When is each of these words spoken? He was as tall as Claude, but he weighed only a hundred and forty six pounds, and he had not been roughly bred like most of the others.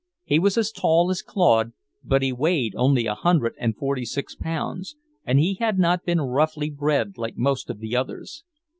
He 0.23 0.39
was 0.39 0.57
as 0.57 0.71
tall 0.71 1.11
as 1.11 1.21
Claude, 1.21 1.73
but 2.03 2.23
he 2.23 2.33
weighed 2.33 2.73
only 2.75 3.05
a 3.05 3.13
hundred 3.13 3.53
and 3.59 3.77
forty 3.77 4.03
six 4.03 4.33
pounds, 4.33 4.95
and 5.27 5.37
he 5.37 5.53
had 5.59 5.77
not 5.77 6.05
been 6.05 6.21
roughly 6.21 6.71
bred 6.71 7.19
like 7.19 7.37
most 7.37 7.69
of 7.69 7.77
the 7.77 7.95
others. 7.95 8.43